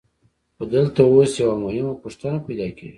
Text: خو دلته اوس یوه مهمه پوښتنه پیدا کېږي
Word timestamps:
خو 0.55 0.63
دلته 0.73 0.99
اوس 1.05 1.31
یوه 1.43 1.55
مهمه 1.63 1.93
پوښتنه 2.03 2.37
پیدا 2.45 2.67
کېږي 2.77 2.89